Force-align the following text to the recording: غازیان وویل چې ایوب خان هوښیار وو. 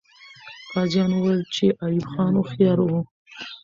غازیان 0.71 1.11
وویل 1.13 1.41
چې 1.55 1.65
ایوب 1.85 2.05
خان 2.11 2.33
هوښیار 2.37 2.79
وو. 2.81 2.99